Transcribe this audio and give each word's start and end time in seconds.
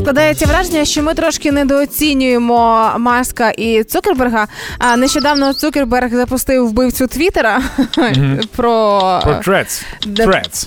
Складається 0.00 0.46
враження, 0.46 0.84
що 0.84 1.02
ми 1.02 1.14
трошки 1.14 1.52
недооцінюємо 1.52 2.90
Маска 2.98 3.50
і 3.50 3.84
Цукерберга. 3.84 4.46
А 4.78 4.96
нещодавно 4.96 5.54
Цукерберг 5.54 6.14
запустив 6.14 6.68
вбивцю 6.68 7.06
Твіттера 7.06 7.62
про, 8.56 9.00
Про 9.24 9.34
трец. 9.34 9.82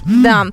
Да, 0.05 0.45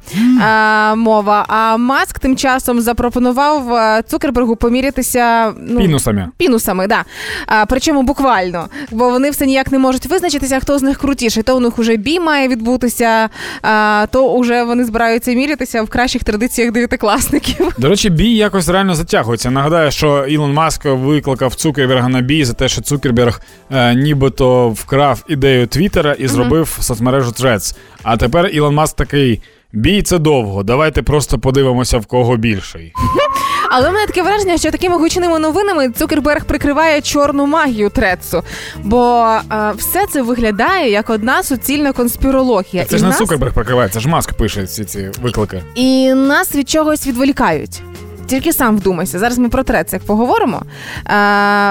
а, 0.42 0.94
мова. 0.94 1.44
А 1.48 1.76
Маск 1.76 2.18
тим 2.18 2.36
часом 2.36 2.80
запропонував 2.80 3.74
е, 3.74 4.02
Цукербергу 4.08 4.56
помірятися 4.56 5.52
ну, 5.60 5.80
Пінусами. 5.80 6.28
пінусами, 6.36 6.86
да. 6.86 7.04
А, 7.46 7.66
причому 7.66 8.02
буквально, 8.02 8.68
бо 8.90 9.10
вони 9.10 9.30
все 9.30 9.46
ніяк 9.46 9.72
не 9.72 9.78
можуть 9.78 10.06
визначитися, 10.06 10.60
хто 10.60 10.78
з 10.78 10.82
них 10.82 10.98
крутіший. 10.98 11.42
То 11.42 11.56
у 11.56 11.60
них 11.60 11.78
уже 11.78 11.96
бій 11.96 12.20
має 12.20 12.48
відбутися, 12.48 13.28
а, 13.62 14.06
то 14.10 14.32
уже 14.32 14.64
вони 14.64 14.84
збираються 14.84 15.32
мірятися 15.32 15.82
в 15.82 15.88
кращих 15.88 16.24
традиціях 16.24 16.72
дев'ятикласників. 16.72 17.74
До 17.78 17.88
речі, 17.88 18.10
бій 18.10 18.34
якось 18.36 18.70
реально 18.80 18.94
затягується. 18.94 19.50
Нагадаю, 19.50 19.90
що 19.90 20.26
Ілон 20.26 20.52
Маск 20.52 20.84
викликав 20.84 21.54
Цукерберга 21.54 22.08
на 22.08 22.20
бій 22.20 22.44
за 22.44 22.52
те, 22.52 22.68
що 22.68 22.80
Цукерберг 22.80 23.40
е, 23.70 23.94
нібито 23.94 24.68
вкрав 24.68 25.24
ідею 25.28 25.66
Твіттера 25.66 26.12
і 26.12 26.28
зробив 26.28 26.78
соцмережу 26.80 27.30
Threads. 27.30 27.76
А 28.02 28.16
тепер 28.16 28.46
Ілон 28.46 28.74
Маск 28.74 28.96
такий. 28.96 29.42
Бій 29.72 30.02
це 30.02 30.18
довго. 30.18 30.62
Давайте 30.62 31.02
просто 31.02 31.38
подивимося, 31.38 31.98
в 31.98 32.06
кого 32.06 32.36
більший. 32.36 32.92
Але 33.70 33.90
в 33.90 33.92
мене 33.92 34.06
таке 34.06 34.22
враження, 34.22 34.58
що 34.58 34.70
такими 34.70 34.96
гучними 34.96 35.38
новинами 35.38 35.90
Цукерберг 35.90 36.44
прикриває 36.44 37.00
чорну 37.00 37.46
магію 37.46 37.90
Трецу. 37.90 38.42
Бо 38.84 39.26
е, 39.52 39.72
все 39.76 40.06
це 40.06 40.22
виглядає 40.22 40.90
як 40.90 41.10
одна 41.10 41.42
суцільна 41.42 41.92
конспірологія. 41.92 42.84
Це 42.84 42.96
І 42.96 42.98
ж 42.98 43.04
не 43.04 43.08
нас- 43.10 43.18
Цукерберг 43.18 43.54
прикриває, 43.54 43.88
це 43.88 44.00
ж 44.00 44.08
Маск 44.08 44.32
пише 44.32 44.66
ці 44.66 44.84
ці 44.84 45.10
виклики. 45.22 45.62
І 45.74 46.14
нас 46.14 46.54
від 46.54 46.68
чогось 46.70 47.06
відволікають. 47.06 47.82
Тільки 48.30 48.52
сам 48.52 48.76
вдумайся. 48.76 49.18
Зараз 49.18 49.38
ми 49.38 49.48
про 49.48 49.62
трец 49.62 49.92
як 49.92 50.02
поговоримо. 50.02 50.62
Е, 50.62 50.62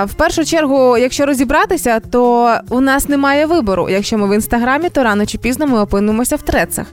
в 0.06 0.14
першу 0.14 0.46
чергу, 0.46 0.98
якщо 0.98 1.26
розібратися, 1.26 2.00
то 2.00 2.54
у 2.70 2.82
нас 2.82 3.10
немає 3.10 3.46
вибору. 3.46 3.90
Якщо 3.90 4.18
ми 4.18 4.28
в 4.28 4.36
інстаграмі, 4.36 4.90
то 4.90 5.04
рано 5.04 5.26
чи 5.26 5.38
пізно 5.38 5.68
ми 5.68 5.80
опинимося 5.80 6.36
в 6.36 6.42
трецах. 6.42 6.86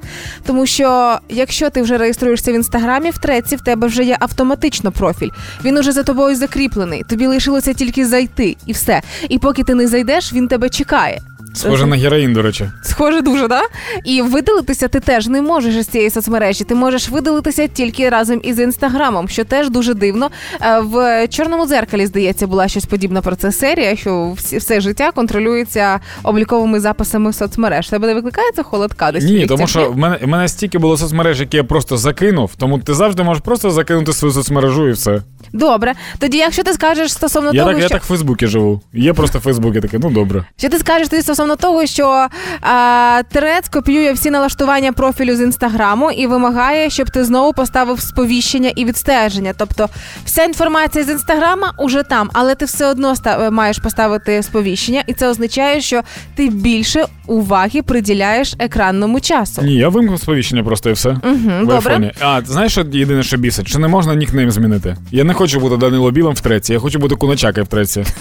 Тому 0.47 0.67
що 0.67 1.19
якщо 1.29 1.71
ти 1.71 1.83
вже 1.83 1.99
реєструєшся 1.99 2.53
в 2.53 2.55
інстаграмі, 2.55 3.11
в 3.11 3.19
треці 3.19 3.57
в 3.57 3.61
тебе 3.61 3.87
вже 3.87 4.05
є 4.05 4.17
автоматично 4.21 4.93
профіль. 4.93 5.31
Він 5.65 5.79
уже 5.79 5.93
за 5.93 6.03
тобою 6.03 6.37
закріплений. 6.37 7.03
Тобі 7.09 7.27
лишилося 7.27 7.73
тільки 7.73 8.07
зайти, 8.07 8.57
і 8.67 8.73
все. 8.73 9.03
І 9.29 9.39
поки 9.39 9.63
ти 9.63 9.75
не 9.75 9.87
зайдеш, 9.87 10.33
він 10.33 10.49
тебе 10.49 10.69
чекає. 10.69 11.21
Схоже 11.57 11.87
на 11.87 11.97
героїн, 11.97 12.33
до 12.33 12.43
речі. 12.43 12.71
Схоже, 12.83 13.21
дуже, 13.21 13.49
да? 13.49 13.61
І 14.05 14.23
видалитися 14.23 14.89
ти 14.89 15.01
теж 15.01 15.27
не 15.27 15.43
можеш 15.43 15.75
із 15.75 15.87
цієї 15.87 16.11
соцмережі. 16.11 16.65
Ти 16.65 16.75
можеш 16.75 17.09
видалитися 17.09 17.67
тільки 17.67 18.09
разом 18.09 18.41
із 18.45 18.59
інстаграмом, 18.61 19.29
що 19.29 19.45
теж 19.45 19.71
дуже 19.71 19.95
дивно. 19.95 20.31
Е, 20.63 20.81
В 20.81 21.29
чорному 21.29 21.67
дзеркалі, 21.67 22.07
здається, 22.07 22.47
була 22.47 22.69
щось 22.69 22.85
подібна 22.85 23.21
про 23.23 23.37
це 23.37 23.53
серія, 23.53 23.97
що 23.97 24.33
все 24.37 24.81
життя 24.81 25.11
контролюється 25.13 26.01
обліковими 26.23 26.81
записами 26.81 27.33
соцмереж. 27.33 27.89
Тебе 27.89 28.07
не 28.07 28.15
викликає 28.15 28.51
це 28.57 28.63
холодка 28.63 29.13
десь? 29.13 29.25
Ні, 29.25 29.47
тому 29.47 29.67
що 29.67 29.91
в 29.91 29.97
мене, 29.99 30.19
в 30.23 30.27
мене 30.29 30.49
стільки 30.49 30.79
було 30.79 30.97
соцмереж, 30.97 31.41
які 31.41 31.57
я 31.57 31.65
просто 31.65 31.97
закинув, 31.97 32.51
тому 32.59 32.79
ти 32.79 32.95
завжди 32.95 33.23
можеш 33.23 33.43
просто 33.43 33.71
закинути 33.71 34.13
свою 34.13 34.35
соцмережу 34.35 34.89
і 34.89 34.93
все. 34.93 35.23
Добре. 35.53 35.95
Тоді, 36.19 36.37
якщо 36.39 36.63
ти 36.63 36.73
скажеш 36.73 37.13
стосовно 37.13 37.51
Я 37.53 37.61
того, 37.61 37.73
так, 37.73 37.83
я 37.83 37.89
так 37.89 38.03
в 38.03 38.07
Фейсбуці 38.07 38.47
живу. 38.47 38.81
Є 38.93 39.13
просто 39.13 39.41
Фейсбук, 39.41 39.75
я 39.75 39.81
такий, 39.81 40.01
ну 40.03 40.11
добре. 40.11 40.45
Що 40.59 40.69
ти 40.69 40.79
скажеш 40.79 41.09
ти 41.09 41.23
стосовно 41.23 41.57
того, 41.57 41.87
що 41.87 42.27
а, 42.61 43.23
Терец 43.33 43.69
копіює 43.69 44.13
всі 44.13 44.31
налаштування 44.31 44.93
профілю 44.93 45.37
з 45.37 45.41
інстаграму 45.41 46.11
і 46.11 46.27
вимагає, 46.27 46.91
щоб 46.91 47.11
ти 47.11 47.25
знову 47.25 47.53
поставив 47.53 48.01
сповіщення 48.01 48.73
і 48.77 48.85
відстеження. 48.85 49.53
Тобто 49.59 49.89
вся 50.25 50.45
інформація 50.45 51.05
з 51.05 51.09
інстаграма 51.09 51.73
уже 51.79 52.03
там, 52.03 52.31
але 52.33 52.55
ти 52.55 52.65
все 52.65 52.87
одно 52.87 53.11
ста- 53.11 53.51
маєш 53.51 53.79
поставити 53.79 54.43
сповіщення, 54.43 55.03
і 55.07 55.13
це 55.13 55.29
означає, 55.29 55.81
що 55.81 56.03
ти 56.35 56.49
більше 56.49 57.05
уваги 57.27 57.83
приділяєш 57.83 58.55
екранному 58.59 59.21
часу. 59.21 59.63
Ні, 59.63 59.75
я 59.75 59.89
вимкнув 59.89 60.21
сповіщення 60.21 60.65
просто 60.65 60.91
і 60.91 60.93
все. 60.93 61.09
Угу, 61.09 61.21
в 61.25 61.61
добре. 61.61 61.75
айфоні. 61.75 62.13
А, 62.21 62.41
знаєш, 62.47 62.73
що 62.73 62.81
єдине, 62.93 63.23
що 63.23 63.37
бісить? 63.37 63.69
Чи 63.69 63.79
не 63.79 63.89
можна 63.89 64.15
нікнейм 64.15 64.51
змінити? 64.51 64.97
Я 65.11 65.25
не 65.25 65.35
хочу 65.37 65.61
бути 65.61 65.77
Данило 65.77 66.11
Білим 66.11 66.35
в 66.35 66.41
треці, 66.41 66.73
я 66.73 66.79
хочу 66.79 66.99
бути 66.99 67.15
Куначакою 67.15 67.65
в 67.65 67.69
треці. 67.69 68.05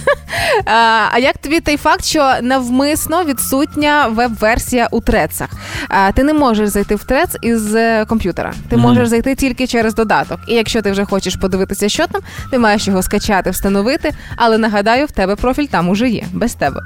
А, 0.65 1.07
а 1.11 1.19
як 1.19 1.37
тобі 1.37 1.59
той 1.59 1.77
факт, 1.77 2.05
що 2.05 2.33
навмисно 2.41 3.23
відсутня 3.23 4.07
веб-версія 4.07 4.87
у 4.91 5.01
трецах? 5.01 5.49
А, 5.89 6.11
ти 6.11 6.23
не 6.23 6.33
можеш 6.33 6.69
зайти 6.69 6.95
в 6.95 7.03
трец 7.03 7.29
із 7.41 7.75
е, 7.75 8.05
комп'ютера. 8.05 8.53
Ти 8.69 8.77
можеш 8.77 9.07
зайти 9.07 9.35
тільки 9.35 9.67
через 9.67 9.95
додаток. 9.95 10.39
І 10.47 10.53
якщо 10.53 10.81
ти 10.81 10.91
вже 10.91 11.05
хочеш 11.05 11.35
подивитися, 11.35 11.89
що 11.89 12.07
там, 12.07 12.21
ти 12.51 12.59
маєш 12.59 12.87
його 12.87 13.03
скачати, 13.03 13.49
встановити. 13.49 14.11
Але 14.35 14.57
нагадаю, 14.57 15.05
в 15.05 15.11
тебе 15.11 15.35
профіль 15.35 15.65
там 15.65 15.89
уже 15.89 16.09
є, 16.09 16.23
без 16.33 16.53
тебе. 16.53 16.81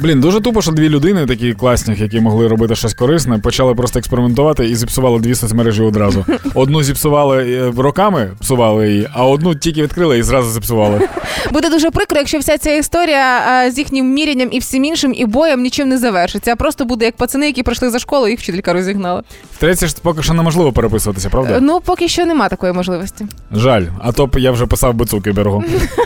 Блін, 0.00 0.20
дуже 0.20 0.40
тупо, 0.40 0.62
що 0.62 0.72
дві 0.72 0.88
людини, 0.88 1.26
такі 1.26 1.54
класні, 1.54 1.94
які 1.98 2.20
могли 2.20 2.48
робити 2.48 2.76
щось 2.76 2.94
корисне, 2.94 3.38
почали 3.38 3.74
просто 3.74 3.98
експериментувати 3.98 4.68
і 4.68 4.76
зіпсували 4.76 5.20
дві 5.20 5.34
соцмережі 5.34 5.82
одразу. 5.82 6.24
Одну 6.54 6.82
зіпсували 6.82 7.52
е, 7.52 7.72
роками, 7.82 8.30
псували 8.40 8.88
її, 8.90 9.08
а 9.12 9.26
одну 9.26 9.54
тільки 9.54 9.82
відкрили 9.82 10.18
і 10.18 10.22
зразу 10.22 10.50
зіпсували. 10.50 11.08
Буде 11.52 11.70
дуже 11.70 11.90
прикро, 11.90 12.18
якщо 12.18 12.38
вся 12.38 12.58
ця 12.58 12.70
історія 12.70 13.40
а, 13.48 13.70
з 13.70 13.78
їхнім 13.78 14.12
мірянням 14.12 14.48
і 14.52 14.58
всім 14.58 14.84
іншим 14.84 15.14
і 15.16 15.26
боєм 15.26 15.62
нічим 15.62 15.88
не 15.88 15.98
завершиться. 15.98 16.52
А 16.52 16.56
просто 16.56 16.84
буде 16.84 17.04
як 17.04 17.16
пацани, 17.16 17.46
які 17.46 17.62
прийшли 17.62 17.90
за 17.90 17.98
школу, 17.98 18.28
їх 18.28 18.40
вчителька 18.40 18.72
розігнала. 18.72 19.22
В 19.54 19.58
треці 19.58 19.86
ж 19.86 19.94
поки 20.02 20.22
що 20.22 20.34
неможливо 20.34 20.72
переписуватися, 20.72 21.30
правда? 21.30 21.58
Ну 21.60 21.80
поки 21.80 22.08
що 22.08 22.26
нема 22.26 22.48
такої 22.48 22.72
можливості. 22.72 23.26
Жаль, 23.52 23.84
а 23.98 24.12
то 24.12 24.26
б 24.26 24.38
я 24.38 24.50
вже 24.50 24.66
писав 24.66 24.94
би 24.94 25.06
Цукербергу. 25.06 25.64